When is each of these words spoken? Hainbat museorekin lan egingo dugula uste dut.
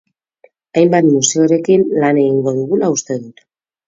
Hainbat 0.79 1.07
museorekin 1.09 1.83
lan 2.05 2.19
egingo 2.21 2.55
dugula 2.61 2.91
uste 2.95 3.19
dut. 3.27 3.45